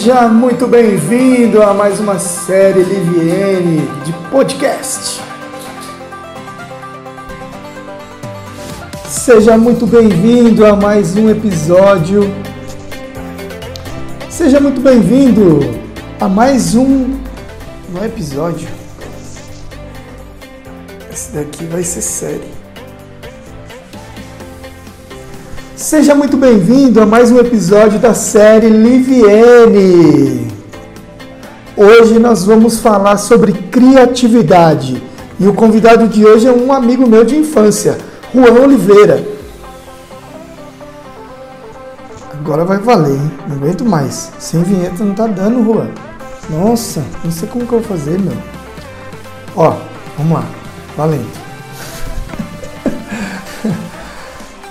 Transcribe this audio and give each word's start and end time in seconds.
Seja 0.00 0.28
muito 0.28 0.66
bem-vindo 0.66 1.62
a 1.62 1.74
mais 1.74 2.00
uma 2.00 2.18
série 2.18 2.82
Liviene 2.82 3.86
de 4.02 4.14
podcast. 4.30 5.20
Seja 9.06 9.58
muito 9.58 9.86
bem-vindo 9.86 10.64
a 10.64 10.74
mais 10.74 11.14
um 11.16 11.28
episódio. 11.28 12.22
Seja 14.30 14.58
muito 14.58 14.80
bem-vindo 14.80 15.60
a 16.18 16.26
mais 16.30 16.74
um. 16.74 17.20
Não 17.92 18.02
é 18.02 18.06
episódio. 18.06 18.70
Esse 21.12 21.32
daqui 21.32 21.66
vai 21.66 21.82
ser 21.82 22.00
série. 22.00 22.59
Seja 25.80 26.14
muito 26.14 26.36
bem-vindo 26.36 27.00
a 27.00 27.06
mais 27.06 27.32
um 27.32 27.38
episódio 27.38 27.98
da 27.98 28.12
série 28.12 28.68
Liviene. 28.68 30.46
Hoje 31.74 32.18
nós 32.18 32.44
vamos 32.44 32.80
falar 32.80 33.16
sobre 33.16 33.54
criatividade 33.54 35.02
e 35.40 35.48
o 35.48 35.54
convidado 35.54 36.06
de 36.06 36.22
hoje 36.22 36.46
é 36.46 36.52
um 36.52 36.70
amigo 36.70 37.08
meu 37.08 37.24
de 37.24 37.34
infância, 37.34 37.96
Juan 38.34 38.60
Oliveira. 38.60 39.26
Agora 42.30 42.66
vai 42.66 42.76
valer, 42.76 43.14
hein? 43.14 43.32
Não 43.48 43.56
aguento 43.56 43.82
mais. 43.82 44.30
Sem 44.38 44.62
vinheta 44.62 45.02
não 45.02 45.14
tá 45.14 45.26
dando, 45.26 45.64
Juan. 45.64 45.88
Nossa, 46.50 47.02
não 47.24 47.30
sei 47.30 47.48
como 47.48 47.66
que 47.66 47.72
eu 47.72 47.80
vou 47.80 47.88
fazer, 47.88 48.20
meu. 48.20 48.36
Ó, 49.56 49.76
vamos 50.18 50.34
lá. 50.34 50.44
Valendo. 50.94 51.39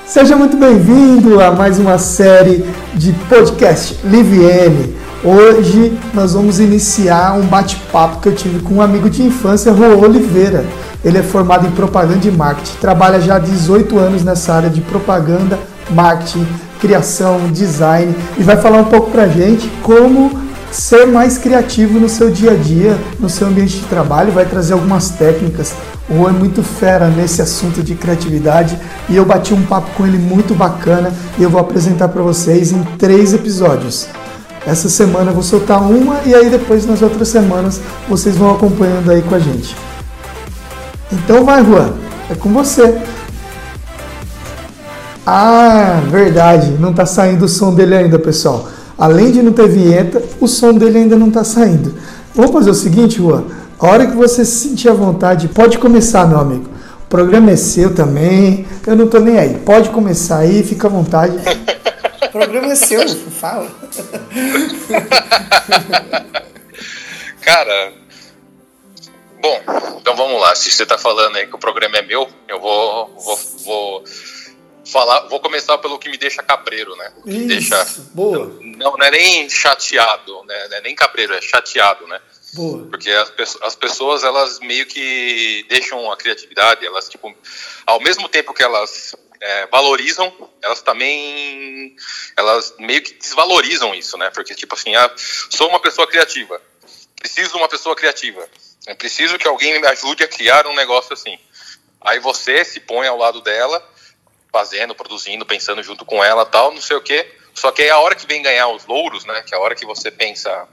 Seja 0.10 0.36
muito 0.36 0.58
bem-vindo 0.58 1.40
a 1.40 1.52
mais 1.52 1.78
uma 1.78 2.00
série 2.00 2.66
de 2.96 3.14
podcast 3.30 4.00
Liviene. 4.04 4.96
Hoje 5.24 5.96
nós 6.16 6.34
vamos 6.34 6.60
iniciar 6.60 7.38
um 7.38 7.46
bate-papo 7.46 8.20
que 8.20 8.30
eu 8.30 8.34
tive 8.34 8.60
com 8.64 8.74
um 8.74 8.82
amigo 8.82 9.08
de 9.08 9.22
infância, 9.22 9.72
Rô 9.72 10.00
Oliveira. 10.00 10.66
Ele 11.06 11.20
é 11.20 11.22
formado 11.22 11.68
em 11.68 11.72
propaganda 11.72 12.28
e 12.28 12.32
marketing, 12.32 12.76
trabalha 12.82 13.22
já 13.22 13.36
há 13.36 13.40
18 13.40 14.00
anos 14.00 14.24
nessa 14.24 14.52
área 14.52 14.70
de 14.72 14.82
propaganda, 14.82 15.60
marketing, 15.92 16.44
criação, 16.82 17.42
design 17.52 18.16
e 18.36 18.42
vai 18.42 18.58
falar 18.58 18.80
um 18.80 18.86
pouco 18.86 19.12
pra 19.12 19.28
gente 19.28 19.70
como 19.84 20.39
ser 20.72 21.06
mais 21.06 21.38
criativo 21.38 22.00
no 22.00 22.10
seu 22.10 22.30
dia 22.30 22.52
a 22.52 22.56
dia, 22.56 22.98
no 23.20 23.30
seu 23.30 23.48
ambiente 23.48 23.78
de 23.78 23.86
trabalho, 23.86 24.32
vai 24.32 24.46
trazer 24.46 24.74
algumas 24.74 25.10
técnicas 25.10 25.74
o 26.10 26.16
Rô 26.16 26.28
é 26.28 26.32
muito 26.32 26.64
fera 26.64 27.08
nesse 27.08 27.40
assunto 27.40 27.84
de 27.84 27.94
criatividade 27.94 28.80
e 29.08 29.16
eu 29.16 29.24
bati 29.24 29.54
um 29.54 29.62
papo 29.62 29.92
com 29.96 30.08
ele 30.08 30.18
muito 30.18 30.56
bacana 30.56 31.14
e 31.38 31.44
eu 31.44 31.52
vou 31.52 31.62
apresentar 31.62 32.08
para 32.08 32.24
vocês 32.24 32.72
em 32.72 32.82
três 32.98 33.32
episódios. 33.32 34.08
Essa 34.66 34.90
semana 34.90 35.30
eu 35.30 35.36
vou 35.36 35.44
soltar 35.44 35.80
uma 35.84 36.20
e 36.26 36.34
aí 36.34 36.50
depois 36.50 36.84
nas 36.84 37.04
outras 37.04 37.28
semanas 37.28 37.80
vocês 38.08 38.36
vão 38.36 38.50
acompanhando 38.50 39.12
aí 39.12 39.22
com 39.22 39.36
a 39.36 39.40
gente. 39.40 39.76
Então 41.12 41.46
vai, 41.46 41.64
Juan, 41.64 41.94
é 42.28 42.34
com 42.34 42.50
você. 42.52 43.00
Ah, 45.28 46.02
verdade, 46.10 46.72
não 46.80 46.90
está 46.90 47.06
saindo 47.06 47.46
o 47.46 47.48
som 47.48 47.72
dele 47.76 47.96
ainda, 47.96 48.18
pessoal. 48.18 48.68
Além 49.00 49.32
de 49.32 49.42
não 49.42 49.54
ter 49.54 49.70
vinheta, 49.70 50.22
o 50.42 50.48
som 50.48 50.74
dele 50.74 51.00
ainda 51.00 51.16
não 51.16 51.30
está 51.30 51.44
saindo. 51.44 51.96
Vamos 52.36 52.52
fazer 52.52 52.70
o 52.70 52.76
seguinte, 52.76 53.18
Juan 53.18 53.46
a 53.80 53.88
hora 53.88 54.06
que 54.06 54.16
você 54.16 54.44
se 54.44 54.68
sentir 54.68 54.90
à 54.90 54.94
vontade, 54.94 55.48
pode 55.48 55.78
começar, 55.78 56.28
meu 56.28 56.38
amigo. 56.38 56.70
O 57.06 57.08
programa 57.08 57.52
é 57.52 57.56
seu 57.56 57.96
também. 57.96 58.68
Eu 58.86 58.94
não 58.94 59.08
tô 59.08 59.20
nem 59.20 59.40
aí. 59.40 59.58
Pode 59.60 59.90
começar 59.90 60.40
aí, 60.40 60.62
fica 60.64 60.88
à 60.88 60.90
vontade. 60.90 61.34
O 62.22 62.32
programa 62.32 62.72
é 62.72 62.76
seu, 62.76 63.02
fala. 63.10 63.68
Cara, 67.42 67.94
bom, 69.42 69.62
então 70.00 70.16
vamos 70.16 70.40
lá. 70.40 70.54
Se 70.54 70.70
você 70.70 70.86
tá 70.86 70.96
falando 70.96 71.38
aí 71.38 71.48
que 71.48 71.56
o 71.56 71.60
programa 71.60 71.98
é 71.98 72.04
meu, 72.04 72.30
eu 72.48 72.62
vou, 72.62 73.08
vou, 73.18 73.40
vou 73.66 74.04
falar, 74.86 75.28
vou 75.28 75.40
começar 75.40 75.78
pelo 75.78 76.00
que 76.00 76.10
me 76.10 76.18
deixa 76.18 76.44
cabreiro, 76.44 76.96
né? 76.96 77.12
Isso, 77.26 77.48
deixa, 77.48 77.86
boa. 78.14 78.58
Não, 78.62 78.98
não 78.98 79.06
é 79.06 79.12
nem 79.12 79.50
chateado, 79.50 80.44
né? 80.46 80.68
Não 80.70 80.78
é 80.78 80.82
nem 80.82 80.96
cabreiro, 80.96 81.34
é 81.34 81.42
chateado, 81.42 82.08
né? 82.08 82.20
Boa. 82.54 82.88
Porque 82.88 83.10
as, 83.12 83.32
as 83.62 83.76
pessoas, 83.76 84.24
elas 84.24 84.60
meio 84.60 84.86
que 84.86 85.66
deixam 85.70 86.12
a 86.12 86.18
criatividade, 86.18 86.86
elas, 86.86 87.08
tipo, 87.08 87.34
ao 87.86 88.00
mesmo 88.00 88.28
tempo 88.28 88.54
que 88.54 88.64
elas 88.64 89.16
é, 89.40 89.68
valorizam, 89.68 90.34
elas 90.62 90.82
também, 90.82 91.96
elas 92.36 92.74
meio 92.80 93.02
que 93.02 93.14
desvalorizam 93.14 93.94
isso, 93.94 94.18
né? 94.18 94.30
Porque, 94.32 94.56
tipo 94.56 94.76
assim, 94.76 94.96
ah, 94.96 95.12
sou 95.50 95.70
uma 95.70 95.80
pessoa 95.80 96.08
criativa, 96.08 96.62
preciso 97.16 97.52
de 97.52 97.58
uma 97.58 97.70
pessoa 97.70 97.96
criativa, 97.96 98.48
é 98.88 98.96
preciso 98.96 99.38
que 99.38 99.48
alguém 99.48 99.80
me 99.80 99.88
ajude 99.88 100.24
a 100.24 100.28
criar 100.28 100.66
um 100.68 100.76
negócio 100.76 101.14
assim. 101.14 101.38
Aí 102.02 102.20
você 102.20 102.64
se 102.64 102.80
põe 102.80 103.08
ao 103.08 103.18
lado 103.18 103.42
dela, 103.42 103.86
fazendo, 104.52 104.96
produzindo, 104.96 105.46
pensando 105.46 105.82
junto 105.84 106.06
com 106.06 106.24
ela 106.24 106.46
tal, 106.46 106.74
não 106.74 106.82
sei 106.82 106.98
o 106.98 107.02
quê. 107.02 107.28
Só 107.54 107.72
que 107.72 107.82
aí 107.82 107.90
a 107.90 108.00
hora 108.00 108.16
que 108.16 108.26
vem 108.26 108.42
ganhar 108.42 108.70
os 108.70 108.86
louros, 108.86 109.26
né? 109.26 109.44
Que 109.46 109.54
é 109.54 109.58
a 109.58 109.62
hora 109.62 109.76
que 109.76 109.86
você 109.86 110.10
pensa, 110.10 110.68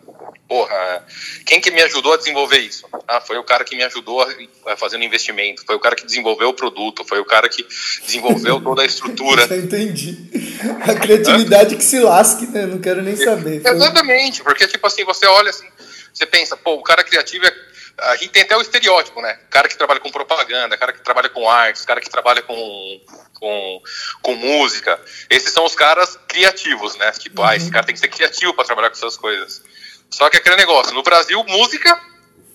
porra, 0.48 1.04
quem 1.44 1.60
que 1.60 1.70
me 1.70 1.82
ajudou 1.82 2.14
a 2.14 2.16
desenvolver 2.16 2.59
isso? 2.59 2.87
Ah, 3.09 3.20
foi 3.20 3.38
o 3.38 3.44
cara 3.44 3.64
que 3.64 3.75
me 3.75 3.82
ajudou 3.82 4.25
a 4.66 4.76
fazer 4.76 4.97
um 4.97 5.03
investimento, 5.03 5.64
foi 5.66 5.75
o 5.75 5.81
cara 5.81 5.97
que 5.97 6.06
desenvolveu 6.06 6.50
o 6.50 6.54
produto, 6.54 7.04
foi 7.04 7.19
o 7.19 7.25
cara 7.25 7.48
que 7.48 7.66
desenvolveu 8.04 8.60
toda 8.60 8.82
a 8.82 8.87
estrutura. 8.87 9.44
Entendi. 9.56 10.31
A 10.82 10.94
criatividade 10.94 11.76
que 11.76 11.84
se 11.84 11.98
lasque, 11.98 12.47
né? 12.47 12.66
Não 12.66 12.78
quero 12.78 13.03
nem 13.03 13.16
saber. 13.16 13.62
Foi... 13.62 13.70
Exatamente, 13.72 14.43
porque 14.44 14.69
tipo 14.69 14.87
assim, 14.87 15.04
você 15.04 15.26
olha 15.26 15.50
assim, 15.50 15.66
você 16.12 16.25
pensa, 16.25 16.56
pô, 16.56 16.75
o 16.75 16.82
cara 16.82 17.03
criativo 17.03 17.47
é 17.47 17.54
a 17.98 18.16
gente 18.16 18.28
tem 18.28 18.42
até 18.42 18.56
o 18.56 18.60
estereótipo, 18.60 19.22
né? 19.22 19.38
Cara 19.50 19.68
que 19.68 19.76
trabalha 19.76 20.00
com 20.00 20.10
propaganda, 20.10 20.76
cara 20.76 20.92
que 20.92 21.00
trabalha 21.02 21.28
com 21.30 21.48
artes, 21.48 21.84
cara 21.84 22.00
que 22.00 22.10
trabalha 22.10 22.42
com, 22.42 23.00
com, 23.34 23.82
com 24.20 24.34
música. 24.34 25.00
Esses 25.30 25.52
são 25.52 25.64
os 25.64 25.74
caras 25.74 26.18
criativos, 26.28 26.94
né? 26.96 27.10
Tipo, 27.12 27.40
uhum. 27.40 27.48
ah, 27.48 27.56
esse 27.56 27.70
cara 27.70 27.86
tem 27.86 27.94
que 27.94 28.00
ser 28.00 28.08
criativo 28.08 28.52
para 28.52 28.64
trabalhar 28.64 28.90
com 28.90 28.96
essas 28.96 29.16
coisas. 29.16 29.62
Só 30.10 30.28
que 30.28 30.36
aquele 30.36 30.56
negócio, 30.56 30.92
no 30.94 31.02
Brasil, 31.02 31.42
música 31.44 31.98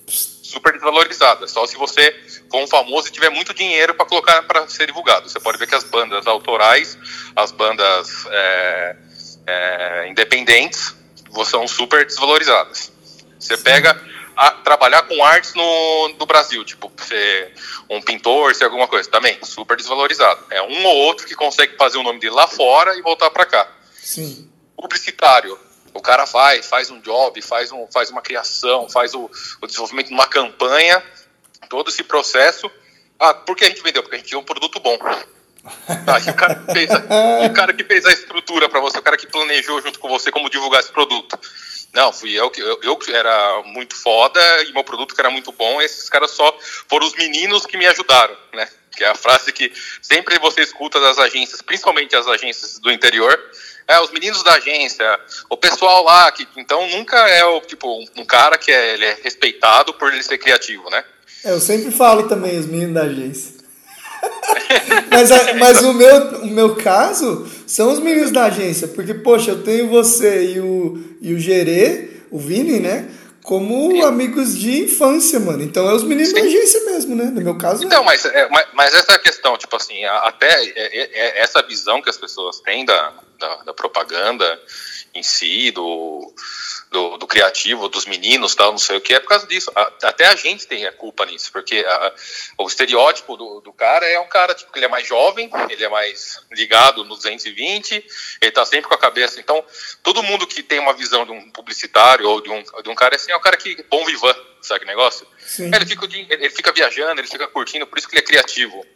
super 0.06 0.72
desvalorizada. 0.74 1.48
Só 1.48 1.66
se 1.66 1.76
você 1.76 2.14
for 2.50 2.62
um 2.62 2.66
famoso 2.66 3.08
e 3.08 3.10
tiver 3.10 3.30
muito 3.30 3.52
dinheiro 3.52 3.94
para 3.94 4.06
colocar 4.06 4.42
para 4.42 4.68
ser 4.68 4.86
divulgado. 4.86 5.28
Você 5.28 5.40
pode 5.40 5.58
ver 5.58 5.66
que 5.66 5.74
as 5.74 5.84
bandas 5.84 6.26
autorais, 6.26 6.96
as 7.34 7.50
bandas 7.50 8.26
é, 8.30 8.96
é, 9.46 10.08
independentes, 10.08 10.94
são 11.46 11.66
super 11.66 12.06
desvalorizadas. 12.06 12.92
Você 13.40 13.56
pega 13.56 14.11
a, 14.36 14.50
trabalhar 14.50 15.02
com 15.02 15.24
artes 15.24 15.54
no, 15.54 16.08
no 16.18 16.26
Brasil, 16.26 16.64
tipo, 16.64 16.90
ser 16.98 17.54
um 17.88 18.00
pintor, 18.00 18.54
ser 18.54 18.64
alguma 18.64 18.88
coisa, 18.88 19.10
também 19.10 19.38
super 19.42 19.76
desvalorizado. 19.76 20.44
É 20.50 20.62
um 20.62 20.84
ou 20.86 20.96
outro 20.96 21.26
que 21.26 21.34
consegue 21.34 21.76
fazer 21.76 21.98
o 21.98 22.02
nome 22.02 22.18
dele 22.18 22.34
lá 22.34 22.46
fora 22.46 22.96
e 22.96 23.02
voltar 23.02 23.30
para 23.30 23.46
cá. 23.46 23.68
Sim. 23.92 24.50
Publicitário, 24.76 25.58
o 25.94 26.00
cara 26.00 26.24
vai, 26.24 26.62
faz 26.62 26.90
um 26.90 27.00
job, 27.00 27.40
faz, 27.42 27.70
um, 27.70 27.86
faz 27.92 28.10
uma 28.10 28.22
criação, 28.22 28.88
faz 28.88 29.14
o, 29.14 29.30
o 29.60 29.66
desenvolvimento 29.66 30.08
de 30.08 30.14
uma 30.14 30.26
campanha, 30.26 31.02
todo 31.68 31.90
esse 31.90 32.02
processo. 32.02 32.70
Ah, 33.18 33.34
por 33.34 33.56
que 33.56 33.64
a 33.64 33.68
gente 33.68 33.82
vendeu? 33.82 34.02
Porque 34.02 34.16
a 34.16 34.18
gente 34.18 34.28
tinha 34.28 34.38
um 34.38 34.44
produto 34.44 34.80
bom. 34.80 34.98
Ah, 35.64 36.18
o, 36.28 36.34
cara 36.34 36.54
que 36.56 36.72
fez 36.72 36.90
a, 36.90 37.46
o 37.46 37.52
cara 37.52 37.72
que 37.72 37.84
fez 37.84 38.04
a 38.04 38.12
estrutura 38.12 38.68
para 38.68 38.80
você, 38.80 38.98
o 38.98 39.02
cara 39.02 39.16
que 39.16 39.28
planejou 39.28 39.80
junto 39.80 40.00
com 40.00 40.08
você 40.08 40.32
como 40.32 40.50
divulgar 40.50 40.80
esse 40.80 40.90
produto. 40.90 41.38
Não, 41.92 42.12
fui 42.12 42.32
eu 42.32 42.50
que 42.50 42.60
eu, 42.60 42.80
eu 42.82 42.98
era 43.14 43.62
muito 43.66 43.94
foda 43.94 44.40
e 44.64 44.72
meu 44.72 44.82
produto 44.82 45.14
que 45.14 45.20
era 45.20 45.30
muito 45.30 45.52
bom. 45.52 45.80
esses 45.82 46.08
caras 46.08 46.30
só 46.30 46.56
foram 46.88 47.06
os 47.06 47.14
meninos 47.14 47.66
que 47.66 47.76
me 47.76 47.86
ajudaram, 47.86 48.34
né? 48.54 48.66
Que 48.96 49.04
é 49.04 49.08
a 49.08 49.14
frase 49.14 49.52
que 49.52 49.70
sempre 50.00 50.38
você 50.38 50.62
escuta 50.62 50.98
das 51.00 51.18
agências, 51.18 51.60
principalmente 51.60 52.16
as 52.16 52.26
agências 52.26 52.78
do 52.78 52.90
interior. 52.90 53.38
É, 53.86 54.00
os 54.00 54.10
meninos 54.10 54.42
da 54.42 54.54
agência, 54.54 55.04
o 55.50 55.56
pessoal 55.56 56.04
lá, 56.04 56.30
que 56.32 56.46
então 56.56 56.88
nunca 56.88 57.16
é 57.28 57.44
o 57.44 57.60
tipo 57.60 58.02
um 58.16 58.24
cara 58.24 58.56
que 58.56 58.70
é, 58.70 58.94
ele 58.94 59.04
é 59.04 59.18
respeitado 59.22 59.92
por 59.94 60.12
ele 60.12 60.22
ser 60.22 60.38
criativo, 60.38 60.88
né? 60.88 61.04
É, 61.44 61.50
eu 61.50 61.60
sempre 61.60 61.90
falo 61.90 62.28
também 62.28 62.58
os 62.58 62.66
meninos 62.66 62.94
da 62.94 63.02
agência. 63.02 63.61
Mas, 65.10 65.30
mas 65.58 65.80
o, 65.82 65.92
meu, 65.92 66.42
o 66.42 66.46
meu 66.46 66.76
caso 66.76 67.46
são 67.66 67.92
os 67.92 67.98
meninos 67.98 68.30
da 68.30 68.44
agência, 68.44 68.88
porque, 68.88 69.14
poxa, 69.14 69.52
eu 69.52 69.62
tenho 69.62 69.88
você 69.88 70.54
e 70.54 70.60
o, 70.60 71.02
e 71.20 71.34
o 71.34 71.38
Gerê, 71.38 72.10
o 72.30 72.38
Vini, 72.38 72.80
né? 72.80 73.08
Como 73.42 74.04
amigos 74.04 74.56
de 74.56 74.84
infância, 74.84 75.40
mano. 75.40 75.64
Então 75.64 75.90
é 75.90 75.92
os 75.92 76.04
meninos 76.04 76.28
Sim. 76.28 76.34
da 76.36 76.42
agência 76.42 76.84
mesmo, 76.84 77.16
né? 77.16 77.24
No 77.24 77.40
meu 77.40 77.58
caso. 77.58 77.84
Então, 77.84 78.02
é. 78.02 78.06
mas, 78.06 78.24
é, 78.24 78.48
mas, 78.48 78.66
mas, 78.72 78.94
essa 78.94 79.18
questão, 79.18 79.58
tipo 79.58 79.74
assim, 79.74 80.04
até 80.04 80.46
é, 80.46 80.72
é, 80.76 81.10
é, 81.12 81.42
essa 81.42 81.60
visão 81.62 82.00
que 82.00 82.08
as 82.08 82.16
pessoas 82.16 82.60
têm 82.60 82.84
da, 82.84 83.12
da, 83.40 83.56
da 83.64 83.74
propaganda 83.74 84.60
em 85.12 85.22
si, 85.22 85.72
do, 85.72 86.32
do, 86.92 87.16
do, 87.16 87.26
criativo, 87.26 87.88
dos 87.88 88.06
meninos, 88.06 88.54
tal, 88.54 88.70
não 88.70 88.78
sei 88.78 88.98
o 88.98 89.00
que, 89.00 89.14
é 89.14 89.18
por 89.18 89.28
causa 89.28 89.46
disso. 89.46 89.72
A, 89.74 89.92
até 90.04 90.26
a 90.26 90.36
gente 90.36 90.66
tem 90.66 90.86
a 90.86 90.92
culpa 90.92 91.26
nisso, 91.26 91.50
porque 91.50 91.84
a, 91.86 92.14
o 92.58 92.66
estereótipo 92.68 93.36
do, 93.36 93.60
do, 93.60 93.72
cara 93.72 94.06
é 94.06 94.20
um 94.20 94.28
cara, 94.28 94.54
tipo, 94.54 94.70
que 94.70 94.78
ele 94.78 94.86
é 94.86 94.88
mais 94.88 95.08
jovem, 95.08 95.50
ele 95.70 95.82
é 95.82 95.88
mais 95.88 96.40
ligado 96.52 97.02
no 97.04 97.16
220, 97.16 98.04
ele 98.40 98.50
tá 98.52 98.64
sempre 98.64 98.88
com 98.88 98.94
a 98.94 98.98
cabeça. 98.98 99.40
Então, 99.40 99.64
todo 100.02 100.22
mundo 100.22 100.46
que 100.46 100.62
tem 100.62 100.78
uma 100.78 100.92
visão 100.92 101.24
de 101.24 101.32
um 101.32 101.50
publicitário 101.50 102.28
ou 102.28 102.40
de 102.40 102.50
um, 102.50 102.62
de 102.62 102.90
um 102.90 102.94
cara 102.94 103.16
assim, 103.16 103.32
é 103.32 103.36
um 103.36 103.40
cara 103.40 103.56
que 103.56 103.82
bom 103.90 104.04
vivan, 104.04 104.34
sabe 104.60 104.80
que 104.80 104.86
negócio? 104.86 105.26
Ele 105.58 105.86
fica, 105.86 106.06
ele 106.30 106.50
fica 106.50 106.72
viajando, 106.72 107.20
ele 107.20 107.28
fica 107.28 107.48
curtindo, 107.48 107.86
por 107.86 107.98
isso 107.98 108.08
que 108.08 108.14
ele 108.14 108.22
é 108.22 108.26
criativo 108.26 108.86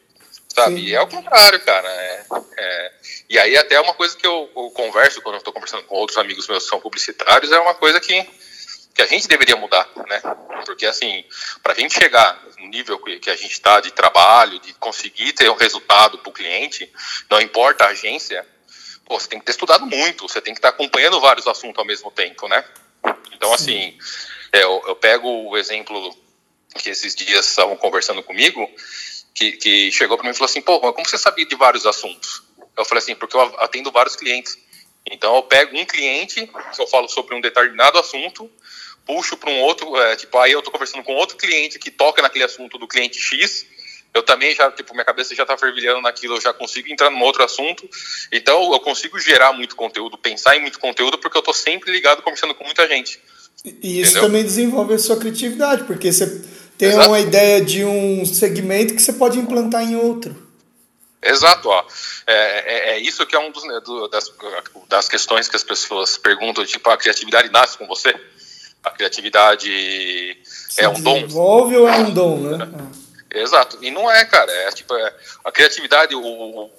sabe? 0.57 0.77
Sim. 0.77 0.87
E 0.87 0.95
é 0.95 1.01
o 1.01 1.07
contrário, 1.07 1.61
cara. 1.61 1.89
É, 1.89 2.25
é, 2.57 2.93
e 3.29 3.39
aí 3.39 3.57
até 3.59 3.79
uma 3.79 3.93
coisa 3.93 4.17
que 4.17 4.27
eu, 4.27 4.51
eu 4.57 4.71
converso 4.71 5.21
quando 5.21 5.35
eu 5.35 5.39
estou 5.39 5.53
conversando 5.53 5.85
com 5.85 5.95
outros 5.95 6.17
amigos 6.17 6.49
meus 6.49 6.65
que 6.65 6.71
são 6.71 6.81
publicitários 6.81 7.53
é 7.53 7.59
uma 7.59 7.75
coisa 7.75 8.01
que, 8.01 8.27
que 8.95 9.03
a 9.03 9.07
gente 9.07 9.29
deveria 9.29 9.57
mudar, 9.57 9.87
né? 10.09 10.21
Porque 10.65 10.87
assim, 10.87 11.25
para 11.63 11.75
a 11.75 11.77
gente 11.77 11.95
chegar 11.95 12.43
no 12.59 12.69
nível 12.69 12.99
que, 12.99 13.29
a 13.29 13.37
gente 13.37 13.53
está 13.53 13.81
de 13.81 13.91
trabalho, 13.91 14.59
de 14.61 14.73
conseguir 14.75 15.35
ter 15.35 15.51
um 15.51 15.57
resultado 15.57 16.19
para 16.19 16.31
o 16.31 16.33
cliente, 16.33 16.91
não 17.31 17.41
importa 17.41 17.85
a 17.85 17.89
agência, 17.89 18.45
pô, 19.05 19.21
você 19.21 19.29
tem 19.29 19.39
que 19.39 19.45
ter 19.45 19.53
estudado 19.53 19.85
muito, 19.85 20.27
você 20.27 20.41
tem 20.41 20.55
que 20.55 20.59
estar 20.59 20.73
tá 20.73 20.75
acompanhando 20.75 21.21
vários 21.21 21.47
assuntos 21.47 21.79
ao 21.79 21.85
mesmo 21.85 22.11
tempo, 22.11 22.49
né? 22.49 22.65
Então 23.33 23.53
assim, 23.53 23.97
é, 24.53 24.65
eu, 24.65 24.83
eu 24.87 24.97
pego 24.97 25.29
o 25.29 25.57
exemplo 25.59 26.17
que 26.75 26.91
esses 26.91 27.15
dias 27.15 27.47
estavam 27.47 27.77
conversando 27.77 28.23
comigo 28.23 28.69
que, 29.37 29.53
que 29.53 29.93
chegou 29.93 30.17
para 30.17 30.25
mim 30.25 30.31
e 30.31 30.35
falou 30.35 30.47
assim: 30.47 30.63
pô, 30.63 30.81
como 30.81 31.07
você 31.07 31.19
sabia 31.19 31.45
de 31.45 31.55
vários 31.55 31.87
assuntos? 31.87 32.43
Eu 32.77 32.85
falei 32.85 33.03
assim: 33.03 33.15
porque 33.15 33.37
eu 33.37 33.41
atendo 33.59 33.93
vários 33.93 34.17
clientes. 34.17 34.59
Então 35.09 35.37
eu 35.37 35.43
pego 35.43 35.77
um 35.77 35.85
cliente, 35.85 36.47
que 36.47 36.83
eu 36.83 36.87
falo 36.89 37.07
sobre 37.09 37.35
um 37.37 37.41
determinado 37.41 37.99
assunto, 37.99 38.51
puxo 39.07 39.37
para 39.37 39.51
um 39.51 39.61
outro, 39.61 39.97
é, 40.01 40.17
tipo, 40.17 40.37
aí 40.39 40.51
eu 40.51 40.59
estou 40.59 40.73
conversando 40.73 41.05
com 41.05 41.13
outro 41.15 41.37
cliente 41.37 41.79
que 41.79 41.93
toca 41.93 42.21
naquele 42.21 42.45
assunto 42.45 42.77
do 42.77 42.89
cliente 42.89 43.21
X, 43.21 43.65
eu 44.13 44.23
também 44.25 44.53
já, 44.53 44.69
tipo, 44.73 44.93
minha 44.95 45.05
cabeça 45.05 45.33
já 45.33 45.45
está 45.45 45.57
fervilhando 45.57 46.01
naquilo, 46.01 46.37
eu 46.37 46.41
já 46.41 46.53
consigo 46.53 46.91
entrar 46.91 47.09
num 47.11 47.23
outro 47.23 47.45
assunto, 47.45 47.89
então 48.33 48.73
eu 48.73 48.81
consigo 48.81 49.17
gerar 49.21 49.53
muito 49.53 49.77
conteúdo, 49.77 50.19
pensar 50.19 50.57
em 50.57 50.61
muito 50.61 50.81
conteúdo, 50.81 51.19
porque 51.19 51.37
eu 51.37 51.41
estou 51.41 51.55
sempre 51.55 51.93
ligado 51.93 52.21
conversando 52.23 52.55
com 52.55 52.65
muita 52.65 52.89
gente. 52.89 53.21
E 53.65 54.01
isso 54.01 54.11
Entendeu? 54.11 54.23
também 54.23 54.43
desenvolve 54.43 54.95
a 54.95 54.99
sua 54.99 55.19
criatividade, 55.19 55.85
porque 55.85 56.13
você 56.13 56.27
tem 56.79 56.89
Exato. 56.89 57.09
uma 57.09 57.21
ideia 57.21 57.61
de 57.61 57.85
um 57.85 58.25
segmento 58.25 58.95
que 58.95 59.03
você 59.03 59.13
pode 59.13 59.39
implantar 59.39 59.83
em 59.83 59.97
outro. 59.97 60.47
Exato, 61.23 61.69
ó. 61.69 61.85
É, 62.27 62.35
é, 62.35 62.91
é 62.91 62.99
isso 63.01 63.27
que 63.27 63.35
é 63.35 63.39
um 63.39 63.51
dos, 63.51 63.65
né, 63.65 63.81
do, 63.85 64.09
das, 64.09 64.33
das 64.89 65.09
questões 65.09 65.49
que 65.49 65.57
as 65.57 65.65
pessoas 65.65 66.17
perguntam, 66.17 66.65
tipo, 66.65 66.89
a 66.91 66.97
criatividade 66.97 67.51
nasce 67.51 67.77
com 67.79 67.87
você? 67.87 68.15
A 68.85 68.91
criatividade 68.91 70.39
Se 70.45 70.83
é 70.83 70.89
um 70.89 71.01
dom? 71.01 71.15
Desenvolve 71.15 71.77
ou 71.77 71.89
é 71.89 71.97
um 71.97 72.11
dom, 72.13 72.37
né? 72.39 72.69
É. 73.31 73.41
Exato, 73.43 73.79
e 73.83 73.91
não 73.91 74.11
é, 74.11 74.25
cara, 74.25 74.51
é 74.51 74.71
tipo, 74.71 74.95
é, 74.95 75.15
a 75.45 75.53
criatividade, 75.53 76.15
o, 76.15 76.23
o, 76.23 76.71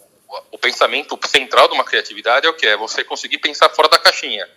o 0.51 0.57
pensamento 0.57 1.19
central 1.27 1.67
de 1.67 1.75
uma 1.75 1.83
criatividade 1.83 2.47
é 2.47 2.49
o 2.49 2.53
que? 2.53 2.65
É 2.65 2.77
você 2.77 3.03
conseguir 3.03 3.37
pensar 3.39 3.69
fora 3.69 3.89
da 3.89 3.99
caixinha 3.99 4.47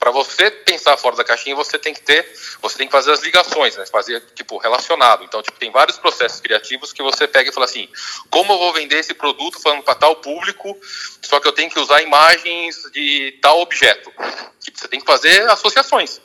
para 0.00 0.10
você 0.10 0.50
pensar 0.50 0.96
fora 0.96 1.14
da 1.14 1.22
caixinha, 1.22 1.54
você 1.54 1.78
tem 1.78 1.92
que 1.92 2.00
ter, 2.00 2.26
você 2.62 2.78
tem 2.78 2.86
que 2.86 2.92
fazer 2.92 3.12
as 3.12 3.20
ligações, 3.20 3.76
né? 3.76 3.84
Fazer 3.84 4.18
tipo 4.34 4.56
relacionado. 4.56 5.22
Então, 5.24 5.42
tipo, 5.42 5.58
tem 5.58 5.70
vários 5.70 5.98
processos 5.98 6.40
criativos 6.40 6.90
que 6.90 7.02
você 7.02 7.28
pega 7.28 7.50
e 7.50 7.52
fala 7.52 7.66
assim: 7.66 7.86
como 8.30 8.50
eu 8.50 8.58
vou 8.58 8.72
vender 8.72 8.98
esse 8.98 9.12
produto 9.12 9.60
falando 9.60 9.82
para 9.82 9.94
tal 9.94 10.16
público, 10.16 10.74
só 11.20 11.38
que 11.38 11.46
eu 11.46 11.52
tenho 11.52 11.70
que 11.70 11.78
usar 11.78 12.00
imagens 12.00 12.82
de 12.94 13.38
tal 13.42 13.60
objeto. 13.60 14.10
Tipo, 14.58 14.78
você 14.78 14.88
tem 14.88 15.00
que 15.00 15.06
fazer 15.06 15.48
associações. 15.50 16.18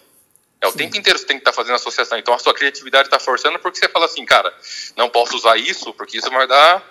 É 0.62 0.68
o 0.68 0.72
Sim. 0.72 0.78
tempo 0.78 0.98
inteiro 0.98 1.20
você 1.20 1.26
tem 1.26 1.36
que 1.36 1.42
estar 1.42 1.52
tá 1.52 1.56
fazendo 1.56 1.76
associação. 1.76 2.18
Então 2.18 2.34
a 2.34 2.40
sua 2.40 2.54
criatividade 2.54 3.08
está 3.08 3.20
forçando 3.20 3.60
porque 3.60 3.78
você 3.78 3.90
fala 3.90 4.06
assim, 4.06 4.24
cara, 4.24 4.58
não 4.96 5.10
posso 5.10 5.36
usar 5.36 5.58
isso 5.58 5.94
porque 5.94 6.18
isso 6.18 6.30
vai 6.32 6.48
dar, 6.48 6.82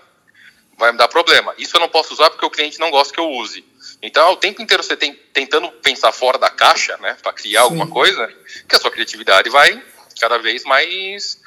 vai 0.76 0.92
me 0.92 0.98
dar 0.98 1.08
problema. 1.08 1.54
Isso 1.56 1.74
eu 1.74 1.80
não 1.80 1.88
posso 1.88 2.12
usar 2.12 2.28
porque 2.28 2.44
o 2.44 2.50
cliente 2.50 2.78
não 2.78 2.90
gosta 2.90 3.14
que 3.14 3.18
eu 3.18 3.30
use. 3.30 3.64
Então, 4.02 4.32
o 4.32 4.36
tempo 4.36 4.60
inteiro 4.60 4.82
você 4.82 4.96
tem 4.96 5.18
tentando 5.32 5.70
pensar 5.82 6.12
fora 6.12 6.38
da 6.38 6.50
caixa, 6.50 6.96
né, 6.98 7.16
para 7.22 7.32
criar 7.32 7.60
Sim. 7.60 7.64
alguma 7.66 7.86
coisa, 7.86 8.32
que 8.68 8.76
a 8.76 8.78
sua 8.78 8.90
criatividade 8.90 9.48
vai 9.50 9.82
cada 10.20 10.38
vez 10.38 10.62
mais 10.64 11.38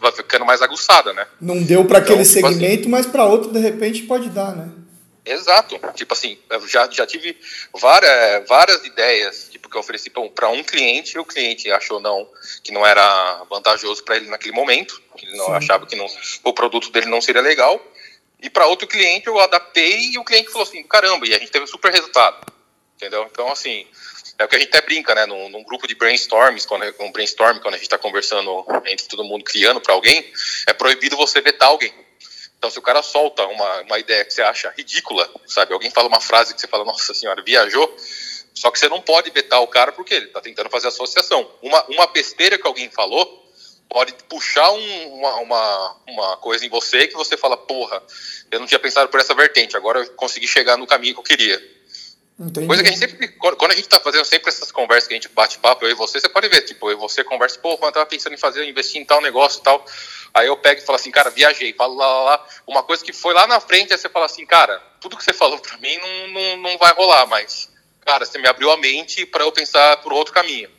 vai 0.00 0.12
ficando 0.12 0.44
mais 0.44 0.62
aguçada, 0.62 1.12
né? 1.12 1.26
Não 1.40 1.62
deu 1.62 1.84
para 1.84 1.98
então, 1.98 2.14
aquele 2.14 2.26
tipo 2.26 2.46
assim 2.46 2.54
segmento, 2.54 2.80
assim, 2.80 2.88
mas 2.88 3.06
para 3.06 3.24
outro 3.24 3.52
de 3.52 3.58
repente 3.58 4.02
pode 4.04 4.30
dar, 4.30 4.56
né? 4.56 4.70
Exato. 5.28 5.78
Tipo 5.94 6.14
assim, 6.14 6.38
já, 6.68 6.88
já 6.90 7.06
tive 7.06 7.36
várias, 7.78 8.48
várias 8.48 8.82
ideias 8.86 9.48
tipo, 9.50 9.68
que 9.68 9.76
eu 9.76 9.80
ofereci 9.80 10.08
para 10.08 10.48
um 10.48 10.64
cliente 10.64 11.16
e 11.16 11.20
o 11.20 11.24
cliente 11.24 11.70
achou 11.70 12.00
não, 12.00 12.26
que 12.64 12.72
não 12.72 12.86
era 12.86 13.44
vantajoso 13.50 14.02
para 14.04 14.16
ele 14.16 14.30
naquele 14.30 14.54
momento, 14.54 15.00
ele 15.22 15.36
não 15.36 15.46
Sim. 15.46 15.52
achava 15.52 15.86
que 15.86 15.94
não, 15.94 16.06
o 16.44 16.52
produto 16.54 16.90
dele 16.90 17.06
não 17.06 17.20
seria 17.20 17.42
legal. 17.42 17.78
E 18.40 18.48
para 18.48 18.66
outro 18.66 18.86
cliente 18.86 19.26
eu 19.26 19.38
adaptei 19.38 20.12
e 20.12 20.18
o 20.18 20.24
cliente 20.24 20.50
falou 20.50 20.66
assim, 20.66 20.82
caramba, 20.84 21.26
e 21.26 21.34
a 21.34 21.38
gente 21.38 21.50
teve 21.50 21.64
um 21.64 21.68
super 21.68 21.92
resultado. 21.92 22.52
Entendeu? 22.96 23.28
Então, 23.30 23.50
assim, 23.50 23.86
é 24.38 24.44
o 24.44 24.48
que 24.48 24.56
a 24.56 24.58
gente 24.58 24.68
até 24.68 24.80
brinca, 24.80 25.14
né? 25.14 25.26
Num, 25.26 25.48
num 25.48 25.62
grupo 25.64 25.86
de 25.86 25.94
brainstorms, 25.94 26.66
quando, 26.66 26.84
um 27.00 27.12
brainstorm, 27.12 27.58
quando 27.60 27.74
a 27.74 27.76
gente 27.76 27.86
está 27.86 27.98
conversando 27.98 28.64
entre 28.86 29.06
todo 29.06 29.24
mundo, 29.24 29.44
criando 29.44 29.80
para 29.80 29.94
alguém, 29.94 30.32
é 30.66 30.72
proibido 30.72 31.16
você 31.16 31.40
vetar 31.40 31.68
alguém. 31.68 31.92
Então, 32.56 32.70
se 32.70 32.78
o 32.78 32.82
cara 32.82 33.02
solta 33.02 33.46
uma, 33.46 33.82
uma 33.82 33.98
ideia 33.98 34.24
que 34.24 34.32
você 34.34 34.42
acha 34.42 34.72
ridícula, 34.76 35.28
sabe? 35.46 35.72
Alguém 35.72 35.90
fala 35.90 36.08
uma 36.08 36.20
frase 36.20 36.54
que 36.54 36.60
você 36.60 36.66
fala, 36.66 36.84
nossa 36.84 37.14
senhora, 37.14 37.42
viajou. 37.42 37.96
Só 38.52 38.70
que 38.72 38.78
você 38.78 38.88
não 38.88 39.00
pode 39.00 39.30
vetar 39.30 39.62
o 39.62 39.68
cara 39.68 39.92
porque 39.92 40.14
ele 40.14 40.26
está 40.26 40.40
tentando 40.40 40.68
fazer 40.68 40.88
associação. 40.88 41.48
Uma, 41.62 41.84
uma 41.84 42.06
besteira 42.08 42.58
que 42.58 42.66
alguém 42.66 42.90
falou, 42.90 43.47
pode 43.88 44.14
puxar 44.28 44.70
um, 44.70 45.14
uma, 45.14 45.36
uma, 45.36 45.96
uma, 46.06 46.36
coisa 46.36 46.64
em 46.64 46.68
você 46.68 47.08
que 47.08 47.14
você 47.14 47.36
fala, 47.36 47.56
porra, 47.56 48.02
eu 48.50 48.60
não 48.60 48.66
tinha 48.66 48.78
pensado 48.78 49.08
por 49.08 49.18
essa 49.18 49.34
vertente, 49.34 49.76
agora 49.76 50.00
eu 50.00 50.10
consegui 50.12 50.46
chegar 50.46 50.76
no 50.76 50.86
caminho 50.86 51.14
que 51.14 51.20
eu 51.20 51.24
queria. 51.24 51.78
Entendi. 52.38 52.68
Coisa 52.68 52.82
que 52.82 52.88
a 52.88 52.92
gente 52.92 53.00
sempre, 53.00 53.28
quando 53.28 53.72
a 53.72 53.74
gente 53.74 53.88
tá 53.88 53.98
fazendo 53.98 54.24
sempre 54.24 54.48
essas 54.48 54.70
conversas 54.70 55.08
que 55.08 55.14
a 55.14 55.16
gente 55.16 55.28
bate 55.30 55.58
papo, 55.58 55.84
eu 55.84 55.90
e 55.90 55.94
você, 55.94 56.20
você 56.20 56.28
pode 56.28 56.48
ver, 56.48 56.62
tipo, 56.62 56.88
eu 56.88 56.92
e 56.92 57.00
você 57.00 57.24
conversa, 57.24 57.58
pô, 57.58 57.76
quando 57.76 57.88
eu 57.88 57.94
tava 57.94 58.06
pensando 58.06 58.34
em 58.34 58.38
fazer, 58.38 58.64
investir 58.64 59.00
em 59.00 59.04
tal 59.04 59.20
negócio 59.20 59.58
e 59.58 59.62
tal, 59.62 59.84
aí 60.32 60.46
eu 60.46 60.56
pego 60.56 60.80
e 60.80 60.84
falo 60.84 60.96
assim, 60.96 61.10
cara, 61.10 61.30
viajei, 61.30 61.72
falo 61.72 61.96
lá, 61.96 62.06
lá, 62.06 62.22
lá, 62.22 62.46
uma 62.64 62.84
coisa 62.84 63.04
que 63.04 63.12
foi 63.12 63.34
lá 63.34 63.46
na 63.48 63.58
frente, 63.58 63.92
aí 63.92 63.98
você 63.98 64.08
fala 64.08 64.26
assim, 64.26 64.46
cara, 64.46 64.78
tudo 65.00 65.16
que 65.16 65.24
você 65.24 65.32
falou 65.32 65.58
pra 65.58 65.76
mim 65.78 65.98
não, 65.98 66.28
não, 66.28 66.56
não 66.58 66.78
vai 66.78 66.92
rolar, 66.92 67.26
mas, 67.26 67.68
cara, 68.06 68.24
você 68.24 68.38
me 68.38 68.46
abriu 68.46 68.70
a 68.70 68.76
mente 68.76 69.26
para 69.26 69.42
eu 69.42 69.50
pensar 69.50 69.96
por 69.96 70.12
outro 70.12 70.32
caminho. 70.32 70.77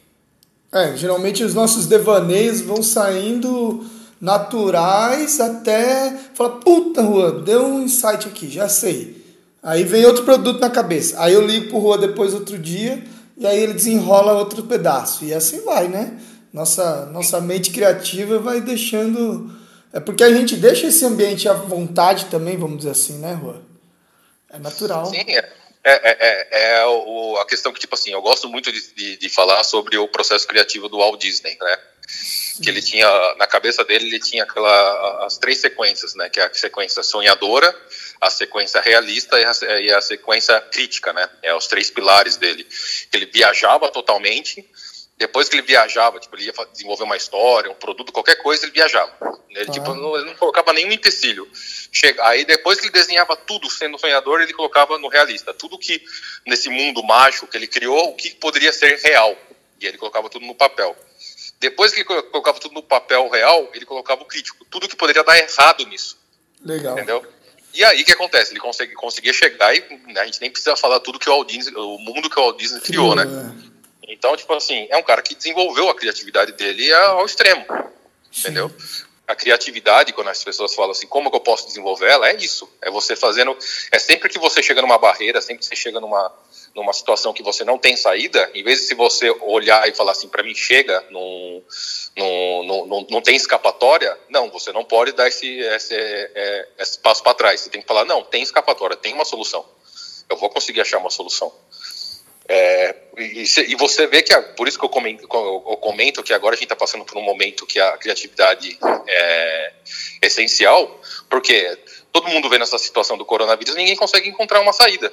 É, 0.72 0.96
geralmente 0.96 1.44
os 1.44 1.54
nossos 1.54 1.88
devaneios 1.88 2.62
vão 2.62 2.84
saindo 2.84 3.86
naturais 4.22 5.40
até 5.40 6.16
falar, 6.34 6.58
puta, 6.58 7.02
Rua, 7.02 7.42
deu 7.42 7.66
um 7.66 7.82
insight 7.82 8.28
aqui, 8.28 8.50
já 8.50 8.70
sei. 8.70 9.20
Aí 9.64 9.84
vem 9.84 10.06
outro 10.06 10.24
produto 10.24 10.60
na 10.60 10.70
cabeça. 10.70 11.16
Aí 11.20 11.34
eu 11.34 11.46
ligo 11.46 11.70
pro 11.70 11.80
Rua 11.80 11.98
depois 11.98 12.34
outro 12.34 12.58
dia 12.58 13.04
e 13.38 13.48
aí 13.48 13.60
ele 13.60 13.74
desenrola 13.74 14.34
outro 14.34 14.64
pedaço. 14.64 15.26
E 15.26 15.34
assim 15.34 15.62
vai, 15.62 15.88
né? 15.88 16.18
Nossa, 16.54 17.06
nossa 17.08 17.42
mente 17.42 17.72
criativa 17.72 18.40
vai 18.40 18.62
deixando. 18.62 19.52
É 19.92 20.00
porque 20.00 20.24
a 20.24 20.34
gente 20.34 20.56
deixa 20.56 20.88
esse 20.88 21.04
ambiente 21.06 21.48
à 21.50 21.54
vontade 21.54 22.26
também, 22.26 22.58
vamos 22.58 22.78
dizer 22.78 22.92
assim, 22.92 23.18
né, 23.18 23.34
Rua? 23.34 23.62
É 24.52 24.60
natural. 24.60 25.08
Sim, 25.08 25.18
é. 25.28 25.50
É, 25.90 26.02
é, 26.04 26.48
é, 26.52 26.80
é 26.82 26.86
o, 26.86 27.38
a 27.38 27.46
questão 27.48 27.74
que, 27.74 27.80
tipo 27.80 27.96
assim, 27.96 28.12
eu 28.12 28.22
gosto 28.22 28.48
muito 28.48 28.72
de, 28.72 28.94
de, 28.94 29.18
de, 29.18 29.30
falar 29.30 29.64
sobre 29.64 29.98
o 29.98 30.08
processo 30.08 30.48
criativo 30.48 30.88
do 30.88 30.98
Walt 30.98 31.20
Disney, 31.20 31.58
né? 31.60 31.80
Que 32.62 32.70
ele 32.70 32.82
tinha, 32.82 33.08
na 33.38 33.48
cabeça 33.48 33.84
dele, 33.84 34.08
ele 34.08 34.20
tinha 34.20 34.44
aquela, 34.44 35.26
as 35.26 35.38
três 35.38 35.60
sequências, 35.60 36.14
né? 36.14 36.30
Que 36.30 36.40
é 36.40 36.46
a 36.46 36.54
sequência 36.54 37.02
sonhadora, 37.02 37.76
a 38.22 38.30
sequência 38.30 38.80
realista 38.82 39.40
e 39.40 39.46
a, 39.46 39.80
e 39.80 39.92
a 39.92 40.02
sequência 40.02 40.62
crítica, 40.62 41.12
né? 41.12 41.28
É 41.42 41.56
os 41.56 41.66
três 41.66 41.90
pilares 41.90 42.38
dele. 42.38 42.68
Ele 43.12 43.26
viajava 43.26 43.90
totalmente, 43.90 44.64
depois 45.20 45.50
que 45.50 45.58
ele 45.58 45.68
viajava, 45.68 46.18
tipo, 46.18 46.34
ele 46.38 46.46
ia 46.46 46.54
desenvolver 46.72 47.04
uma 47.04 47.18
história, 47.18 47.70
um 47.70 47.76
produto, 47.76 48.10
qualquer 48.10 48.36
coisa, 48.36 48.64
ele 48.64 48.72
viajava. 48.72 49.12
Ele, 49.50 49.66
ah. 49.68 49.72
tipo, 49.72 49.94
não, 49.94 50.16
ele 50.16 50.28
não 50.28 50.36
colocava 50.36 50.72
nenhum 50.72 50.94
empecilho. 50.94 51.46
Chega, 51.92 52.26
aí 52.26 52.46
depois 52.46 52.80
que 52.80 52.86
ele 52.86 52.94
desenhava 52.94 53.36
tudo 53.36 53.70
sendo 53.70 54.00
sonhador, 54.00 54.40
ele 54.40 54.54
colocava 54.54 54.98
no 54.98 55.10
realista. 55.10 55.54
Tudo 55.54 55.78
que, 55.78 56.02
nesse 56.48 56.70
mundo 56.70 57.04
mágico 57.04 57.48
que 57.48 57.58
ele 57.58 57.68
criou, 57.68 58.12
o 58.12 58.16
que 58.16 58.30
poderia 58.36 58.72
ser 58.72 58.98
real. 59.00 59.38
E 59.82 59.86
ele 59.86 59.98
colocava 59.98 60.30
tudo 60.30 60.46
no 60.46 60.56
papel. 60.56 60.96
Depois 61.60 61.92
que 61.92 62.00
ele 62.00 62.06
colocava 62.06 62.58
tudo 62.58 62.76
no 62.76 62.84
papel 62.84 63.28
real, 63.28 63.70
ele 63.74 63.86
colocava 63.86 64.22
o 64.22 64.26
crítico. 64.26 64.64
Tudo 64.70 64.88
que 64.88 64.96
poderia 64.96 65.24
dar 65.26 65.38
errado 65.38 65.86
nisso. 65.86 66.18
Legal. 66.64 66.94
Entendeu? 66.94 67.26
E 67.74 67.84
aí 67.84 68.02
o 68.02 68.06
que 68.06 68.14
acontece? 68.14 68.54
Ele 68.54 68.62
consegue, 68.62 68.94
conseguia 68.94 69.34
chegar 69.34 69.76
e 69.76 69.82
né, 70.08 70.22
a 70.22 70.26
gente 70.26 70.40
nem 70.40 70.50
precisa 70.50 70.78
falar 70.78 71.02
tudo 71.02 71.20
que 71.20 71.30
o 71.30 71.34
Walt 71.34 71.50
Disney, 71.50 71.76
o 71.76 71.98
mundo 71.98 72.30
que 72.30 72.40
o 72.40 72.42
Walt 72.42 72.58
Disney 72.58 72.80
criou, 72.80 73.16
né? 73.16 73.24
É. 73.24 73.79
Então, 74.10 74.36
tipo 74.36 74.52
assim, 74.54 74.88
é 74.90 74.98
um 74.98 75.04
cara 75.04 75.22
que 75.22 75.36
desenvolveu 75.36 75.90
a 75.90 75.96
criatividade 75.96 76.54
dele 76.54 76.92
ao 76.94 77.26
extremo, 77.26 77.66
Sim. 78.32 78.42
entendeu? 78.42 78.72
A 79.28 79.36
criatividade, 79.36 80.12
quando 80.12 80.30
as 80.30 80.44
pessoas 80.44 80.74
falam 80.74 80.90
assim, 80.90 81.06
como 81.06 81.30
que 81.30 81.36
eu 81.36 81.42
posso 81.42 81.68
desenvolver 81.68 82.08
ela, 82.08 82.28
é 82.28 82.36
isso. 82.36 82.68
É 82.82 82.90
você 82.90 83.16
fazendo. 83.16 83.56
É 83.92 84.00
sempre 84.00 84.28
que 84.28 84.40
você 84.40 84.64
chega 84.64 84.82
numa 84.82 84.98
barreira, 84.98 85.40
sempre 85.40 85.60
que 85.60 85.66
você 85.66 85.76
chega 85.76 86.00
numa, 86.00 86.34
numa 86.76 86.92
situação 86.92 87.32
que 87.32 87.44
você 87.44 87.64
não 87.64 87.78
tem 87.78 87.96
saída, 87.96 88.50
em 88.56 88.64
vez 88.64 88.80
de 88.80 88.86
se 88.86 88.96
você 88.96 89.30
olhar 89.42 89.88
e 89.88 89.94
falar 89.94 90.14
assim, 90.14 90.28
para 90.28 90.42
mim 90.42 90.56
chega, 90.56 91.06
não, 91.12 91.64
não, 92.18 92.88
não, 92.88 93.08
não, 93.08 93.22
tem 93.22 93.36
escapatória, 93.36 94.18
não, 94.30 94.50
você 94.50 94.72
não 94.72 94.84
pode 94.84 95.12
dar 95.12 95.28
esse, 95.28 95.60
esse, 95.60 95.94
é, 95.94 96.68
esse 96.80 96.98
passo 96.98 97.22
para 97.22 97.36
trás. 97.36 97.62
Você 97.62 97.70
tem 97.70 97.82
que 97.82 97.88
falar, 97.88 98.06
não, 98.06 98.24
tem 98.24 98.42
escapatória, 98.42 98.98
tem 98.98 99.14
uma 99.14 99.26
solução. 99.26 99.64
Eu 100.28 100.38
vou 100.38 100.50
conseguir 100.50 100.82
achar 100.82 100.98
uma 100.98 101.12
solução. 101.12 101.54
É, 102.48 102.96
e, 103.20 103.44
e, 103.44 103.76
você 103.76 104.08
vê 104.08 104.22
que, 104.22 104.36
por 104.56 104.68
isso 104.68 104.80
que 104.80 104.86
eu 104.86 104.90
comento, 104.90 105.24
eu 105.24 105.78
comento, 105.78 106.24
que 106.24 106.34
agora 106.34 106.54
a 106.54 106.58
gente 106.58 106.66
está 106.66 106.76
passando 106.76 107.06
por 107.06 107.18
um 107.18 107.22
momento 107.22 107.66
que 107.66 107.80
a 107.80 107.98
criatividade 107.98 108.78
é 109.08 109.74
essencial, 110.22 111.00
porque 111.30 111.78
todo 112.12 112.28
mundo 112.30 112.50
vê 112.50 112.58
nessa 112.58 112.78
situação 112.78 113.18
do 113.18 113.26
coronavírus, 113.26 113.76
ninguém 113.76 113.96
consegue 113.96 114.30
encontrar 114.30 114.62
uma 114.62 114.74
saída 114.74 115.12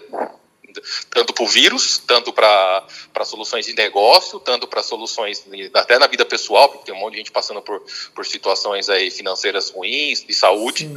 tanto 1.10 1.32
para 1.32 1.44
o 1.44 1.46
vírus, 1.46 1.98
tanto 2.06 2.32
para 2.32 2.86
soluções 3.24 3.66
de 3.66 3.74
negócio, 3.74 4.38
tanto 4.40 4.66
para 4.66 4.82
soluções 4.82 5.44
até 5.74 5.98
na 5.98 6.06
vida 6.06 6.24
pessoal, 6.24 6.68
porque 6.68 6.86
tem 6.86 6.94
um 6.94 6.98
monte 6.98 7.12
de 7.12 7.18
gente 7.18 7.32
passando 7.32 7.62
por, 7.62 7.82
por 8.14 8.26
situações 8.26 8.88
aí 8.88 9.10
financeiras 9.10 9.70
ruins, 9.70 10.24
de 10.24 10.34
saúde, 10.34 10.88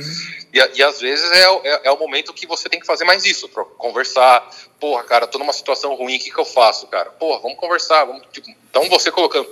e, 0.54 0.58
e, 0.58 0.84
às 0.84 1.00
vezes 1.00 1.30
é, 1.32 1.44
é, 1.44 1.82
é, 1.86 1.92
o 1.92 1.98
momento 1.98 2.34
que 2.34 2.46
você 2.46 2.70
tem 2.70 2.80
que 2.80 2.86
fazer 2.86 3.06
mais 3.06 3.26
isso, 3.26 3.48
conversar, 3.78 4.50
porra, 4.80 5.04
cara, 5.04 5.28
tô 5.28 5.38
numa 5.38 5.54
situação 5.54 5.94
ruim, 5.96 6.18
o 6.18 6.20
que, 6.20 6.32
que 6.32 6.40
eu 6.40 6.46
faço, 6.46 6.88
cara? 6.88 7.10
Porra, 7.12 7.40
vamos 7.40 7.58
conversar, 7.58 8.06
vamos, 8.06 8.24
tipo, 8.32 8.50
então 8.70 8.88
você 8.90 9.12
colocando, 9.12 9.48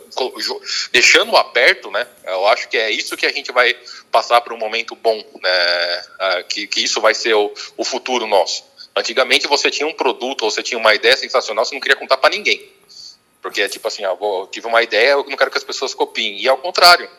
deixando 0.92 1.36
aberto, 1.36 1.90
né, 1.90 2.08
eu 2.26 2.48
acho 2.48 2.68
que 2.70 2.78
é 2.78 2.92
isso 2.92 3.18
que 3.18 3.26
a 3.26 3.32
gente 3.32 3.52
vai 3.52 3.76
passar 4.12 4.42
para 4.42 4.54
um 4.54 4.58
momento 4.58 4.96
bom, 4.96 5.18
né, 5.42 6.04
ah, 6.20 6.44
que, 6.48 6.68
que 6.68 6.82
isso 6.82 7.02
vai 7.02 7.14
ser 7.14 7.34
o, 7.34 7.52
o 7.76 7.84
futuro 7.84 8.28
nosso. 8.28 8.67
Antigamente 8.98 9.48
você 9.48 9.70
tinha 9.70 9.88
um 9.88 9.94
produto 9.94 10.44
ou 10.44 10.52
você 10.52 10.64
tinha 10.64 10.78
uma 10.78 10.94
ideia 10.96 11.16
sensacional, 11.16 11.64
você 11.64 11.74
não 11.74 11.82
queria 11.82 11.96
contar 11.96 12.18
para 12.18 12.32
ninguém. 12.32 12.68
Porque 13.42 13.62
é 13.62 13.70
tipo 13.70 13.88
assim, 13.88 14.04
ah, 14.04 14.14
vou, 14.14 14.48
tive 14.48 14.68
uma 14.68 14.82
ideia, 14.82 15.12
eu 15.12 15.24
não 15.24 15.38
quero 15.38 15.52
que 15.52 15.58
as 15.58 15.64
pessoas 15.64 15.94
copiem. 15.94 16.42
E 16.42 16.48
ao 16.48 16.58
contrário, 16.58 17.10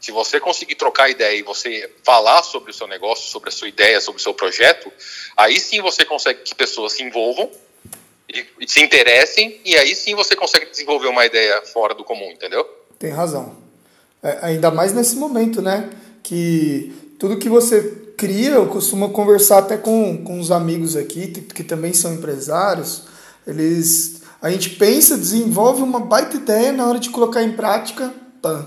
se 0.00 0.10
você 0.12 0.40
conseguir 0.40 0.76
trocar 0.76 1.10
ideia 1.10 1.36
e 1.36 1.42
você 1.42 1.92
falar 2.02 2.42
sobre 2.42 2.70
o 2.70 2.74
seu 2.74 2.86
negócio, 2.86 3.30
sobre 3.30 3.48
a 3.48 3.52
sua 3.52 3.68
ideia, 3.68 4.00
sobre 4.00 4.20
o 4.20 4.22
seu 4.22 4.32
projeto, 4.32 4.90
aí 5.36 5.58
sim 5.60 5.80
você 5.80 6.04
consegue 6.04 6.42
que 6.42 6.54
pessoas 6.54 6.92
se 6.92 7.02
envolvam 7.02 7.50
e, 8.32 8.46
e 8.60 8.68
se 8.68 8.80
interessem, 8.80 9.60
e 9.64 9.76
aí 9.76 9.94
sim 9.94 10.14
você 10.14 10.34
consegue 10.34 10.66
desenvolver 10.66 11.08
uma 11.08 11.26
ideia 11.26 11.62
fora 11.62 11.94
do 11.94 12.04
comum, 12.04 12.30
entendeu? 12.30 12.64
Tem 12.98 13.10
razão. 13.10 13.56
É, 14.22 14.38
ainda 14.42 14.70
mais 14.70 14.92
nesse 14.92 15.16
momento, 15.16 15.60
né? 15.60 15.90
Que 16.22 16.92
tudo 17.18 17.38
que 17.38 17.48
você 17.48 18.12
cria, 18.16 18.50
eu 18.50 18.66
costumo 18.66 19.10
conversar 19.10 19.58
até 19.58 19.76
com, 19.76 20.22
com 20.24 20.38
os 20.38 20.50
amigos 20.50 20.96
aqui, 20.96 21.28
que 21.28 21.64
também 21.64 21.92
são 21.92 22.14
empresários, 22.14 23.04
eles, 23.46 24.22
a 24.40 24.50
gente 24.50 24.70
pensa, 24.70 25.16
desenvolve 25.16 25.82
uma 25.82 26.00
baita 26.00 26.36
ideia 26.36 26.72
na 26.72 26.86
hora 26.86 26.98
de 26.98 27.10
colocar 27.10 27.42
em 27.42 27.52
prática, 27.52 28.12
pã, 28.42 28.66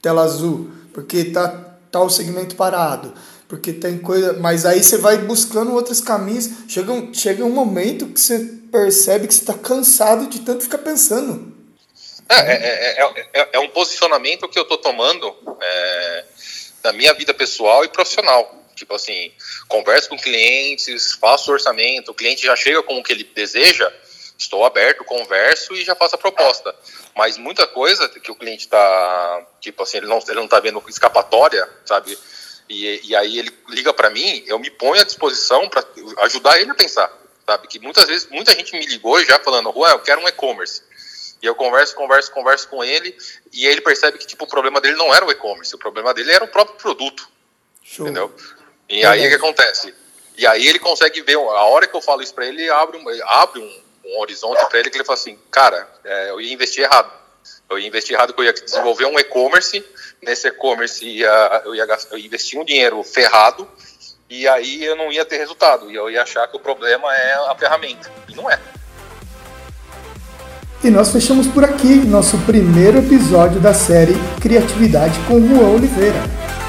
tela 0.00 0.22
azul, 0.22 0.70
porque 0.92 1.24
tá, 1.26 1.48
tá 1.90 2.00
o 2.00 2.10
segmento 2.10 2.56
parado, 2.56 3.12
porque 3.48 3.72
tem 3.72 3.98
coisa, 3.98 4.34
mas 4.34 4.64
aí 4.64 4.82
você 4.82 4.98
vai 4.98 5.18
buscando 5.18 5.72
outros 5.72 6.00
caminhos, 6.00 6.50
chega 6.68 6.92
um, 6.92 7.12
chega 7.12 7.44
um 7.44 7.50
momento 7.50 8.06
que 8.06 8.20
você 8.20 8.38
percebe 8.70 9.26
que 9.26 9.34
você 9.34 9.40
está 9.40 9.54
cansado 9.54 10.26
de 10.26 10.40
tanto 10.40 10.64
ficar 10.64 10.78
pensando. 10.78 11.52
É, 12.28 12.52
é, 12.52 13.04
é, 13.04 13.28
é, 13.34 13.48
é 13.52 13.58
um 13.58 13.68
posicionamento 13.68 14.48
que 14.48 14.58
eu 14.58 14.62
estou 14.62 14.78
tomando 14.78 15.26
é, 15.26 15.41
na 16.82 16.92
minha 16.92 17.12
vida 17.14 17.32
pessoal 17.32 17.84
e 17.84 17.88
profissional. 17.88 18.62
Tipo 18.74 18.94
assim, 18.94 19.32
converso 19.68 20.08
com 20.08 20.16
clientes, 20.16 21.12
faço 21.12 21.52
orçamento, 21.52 22.10
o 22.10 22.14
cliente 22.14 22.44
já 22.44 22.56
chega 22.56 22.82
com 22.82 22.98
o 22.98 23.02
que 23.02 23.12
ele 23.12 23.24
deseja, 23.24 23.92
estou 24.36 24.64
aberto, 24.64 25.04
converso 25.04 25.74
e 25.74 25.84
já 25.84 25.94
faço 25.94 26.14
a 26.14 26.18
proposta. 26.18 26.74
Mas 27.14 27.36
muita 27.36 27.66
coisa 27.66 28.08
que 28.08 28.30
o 28.30 28.34
cliente 28.34 28.64
está, 28.64 29.46
tipo 29.60 29.82
assim, 29.82 29.98
ele 29.98 30.06
não, 30.06 30.18
ele 30.18 30.40
não 30.40 30.48
tá 30.48 30.58
vendo 30.58 30.82
escapatória, 30.88 31.68
sabe? 31.84 32.18
E, 32.68 33.08
e 33.08 33.14
aí 33.14 33.38
ele 33.38 33.52
liga 33.68 33.92
para 33.92 34.10
mim, 34.10 34.42
eu 34.46 34.58
me 34.58 34.70
ponho 34.70 35.00
à 35.00 35.04
disposição 35.04 35.68
para 35.68 35.84
ajudar 36.22 36.60
ele 36.60 36.70
a 36.70 36.74
pensar, 36.74 37.12
sabe? 37.46 37.68
Que 37.68 37.78
muitas 37.78 38.06
vezes, 38.06 38.28
muita 38.30 38.52
gente 38.52 38.72
me 38.72 38.86
ligou 38.86 39.22
já 39.24 39.38
falando, 39.38 39.72
Juan, 39.72 39.90
eu 39.90 40.00
quero 40.00 40.22
um 40.22 40.28
e-commerce. 40.28 40.82
E 41.42 41.46
eu 41.46 41.56
converso, 41.56 41.94
converso, 41.96 42.30
converso 42.30 42.68
com 42.68 42.84
ele, 42.84 43.16
e 43.52 43.66
ele 43.66 43.80
percebe 43.80 44.16
que 44.16 44.26
tipo, 44.26 44.44
o 44.44 44.48
problema 44.48 44.80
dele 44.80 44.94
não 44.94 45.12
era 45.12 45.26
o 45.26 45.30
e-commerce, 45.30 45.74
o 45.74 45.78
problema 45.78 46.14
dele 46.14 46.32
era 46.32 46.44
o 46.44 46.48
próprio 46.48 46.76
produto. 46.76 47.28
Show. 47.82 48.06
Entendeu? 48.06 48.32
E 48.88 49.04
aí 49.04 49.26
o 49.26 49.28
que 49.28 49.34
acontece? 49.34 49.92
E 50.36 50.46
aí 50.46 50.66
ele 50.66 50.78
consegue 50.78 51.20
ver, 51.22 51.36
a 51.36 51.64
hora 51.64 51.86
que 51.86 51.94
eu 51.94 52.00
falo 52.00 52.22
isso 52.22 52.32
para 52.32 52.46
ele, 52.46 52.70
abre 52.70 52.96
um, 52.96 53.04
abre 53.26 53.60
um, 53.60 53.82
um 54.04 54.20
horizonte 54.20 54.64
para 54.66 54.78
ele 54.78 54.88
que 54.88 54.96
ele 54.96 55.04
fala 55.04 55.18
assim, 55.18 55.38
cara, 55.50 55.88
é, 56.04 56.30
eu 56.30 56.40
ia 56.40 56.52
investir 56.52 56.84
errado. 56.84 57.12
Eu 57.68 57.78
ia 57.78 57.88
investir 57.88 58.14
errado 58.14 58.28
porque 58.28 58.42
eu 58.42 58.46
ia 58.46 58.52
desenvolver 58.52 59.06
um 59.06 59.18
e-commerce, 59.18 59.84
nesse 60.20 60.46
e-commerce 60.46 61.04
ia, 61.04 61.62
eu, 61.64 61.74
ia 61.74 61.86
gastar, 61.86 62.14
eu 62.14 62.18
ia 62.18 62.26
investir 62.26 62.58
um 62.58 62.64
dinheiro 62.64 63.02
ferrado, 63.02 63.68
e 64.30 64.46
aí 64.46 64.84
eu 64.84 64.94
não 64.94 65.10
ia 65.10 65.24
ter 65.24 65.38
resultado, 65.38 65.90
e 65.90 65.94
eu 65.94 66.08
ia 66.08 66.22
achar 66.22 66.46
que 66.48 66.56
o 66.56 66.60
problema 66.60 67.14
é 67.14 67.32
a 67.50 67.56
ferramenta, 67.56 68.10
e 68.28 68.34
não 68.34 68.48
é. 68.48 68.60
E 70.84 70.90
nós 70.90 71.12
fechamos 71.12 71.46
por 71.46 71.62
aqui 71.62 71.94
nosso 71.94 72.36
primeiro 72.38 72.98
episódio 72.98 73.60
da 73.60 73.72
série 73.72 74.16
Criatividade 74.40 75.16
com 75.28 75.40
Juan 75.40 75.68
Oliveira. 75.68 76.20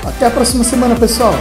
Até 0.05 0.27
a 0.27 0.29
próxima 0.29 0.63
semana, 0.63 0.95
pessoal! 0.95 1.33